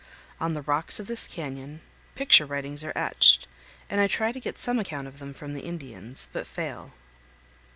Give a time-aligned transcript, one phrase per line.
[0.39, 1.81] On the rocks of this canyon
[2.15, 3.47] picture writings are etched,
[3.87, 6.93] and I try to get some account of them from the Indians, but fail.